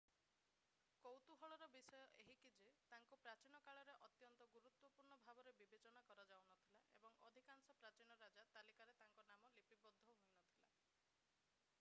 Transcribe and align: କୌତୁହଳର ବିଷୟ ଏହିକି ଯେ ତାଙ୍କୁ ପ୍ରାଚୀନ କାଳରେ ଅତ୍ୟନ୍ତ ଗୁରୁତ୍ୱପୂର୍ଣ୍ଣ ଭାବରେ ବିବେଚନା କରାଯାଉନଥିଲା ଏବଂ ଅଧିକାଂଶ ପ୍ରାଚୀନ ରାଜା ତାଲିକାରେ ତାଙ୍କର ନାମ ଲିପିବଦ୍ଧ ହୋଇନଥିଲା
କୌତୁହଳର 1.01 1.65
ବିଷୟ 1.73 1.99
ଏହିକି 2.05 2.35
ଯେ 2.63 2.71
ତାଙ୍କୁ 2.93 3.19
ପ୍ରାଚୀନ 3.25 3.59
କାଳରେ 3.67 3.95
ଅତ୍ୟନ୍ତ 4.07 4.39
ଗୁରୁତ୍ୱପୂର୍ଣ୍ଣ 4.55 5.19
ଭାବରେ 5.27 5.53
ବିବେଚନା 5.61 6.03
କରାଯାଉନଥିଲା 6.09 6.81
ଏବଂ 6.97 7.21
ଅଧିକାଂଶ 7.29 7.77
ପ୍ରାଚୀନ 7.85 8.19
ରାଜା 8.25 8.47
ତାଲିକାରେ 8.57 8.97
ତାଙ୍କର 9.05 9.37
ନାମ 9.37 9.53
ଲିପିବଦ୍ଧ 9.61 10.09
ହୋଇନଥିଲା 10.19 10.61